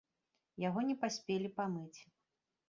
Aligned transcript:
Яго 0.63 0.79
не 0.87 0.95
паспелі 1.03 1.53
памыць. 1.61 1.99